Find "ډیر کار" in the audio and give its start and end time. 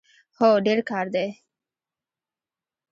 0.65-1.05